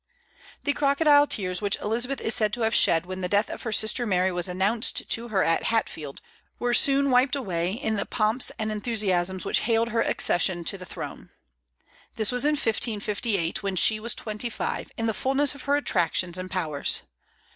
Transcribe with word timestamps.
The 0.63 0.73
crocodile 0.73 1.27
tears 1.27 1.61
which 1.61 1.77
Elizabeth 1.79 2.19
is 2.21 2.33
said 2.33 2.53
to 2.53 2.61
have 2.61 2.73
shed 2.73 3.05
when 3.05 3.21
the 3.21 3.29
death 3.29 3.51
of 3.51 3.61
her 3.61 3.71
sister 3.71 4.07
Mary 4.07 4.31
was 4.31 4.47
announced 4.49 5.07
to 5.11 5.27
her 5.27 5.43
at 5.43 5.65
Hatfield 5.65 6.21
were 6.57 6.73
soon 6.73 7.11
wiped 7.11 7.35
away 7.35 7.73
in 7.73 7.97
the 7.97 8.05
pomps 8.07 8.51
and 8.57 8.71
enthusiasms 8.71 9.45
which 9.45 9.59
hailed 9.59 9.89
her 9.89 10.01
accession 10.01 10.63
to 10.63 10.77
the 10.79 10.87
throne. 10.89 11.29
This 12.15 12.31
was 12.31 12.45
in 12.45 12.53
1558, 12.53 13.61
when 13.61 13.75
she 13.75 13.99
was 13.99 14.15
twenty 14.15 14.49
five, 14.49 14.91
in 14.97 15.05
the 15.05 15.13
fulness 15.13 15.53
of 15.53 15.65
her 15.65 15.75
attractions 15.75 16.39
and 16.39 16.49
powers. 16.49 17.03